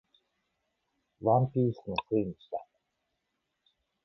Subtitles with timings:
[1.21, 2.65] ワンピースのせいにした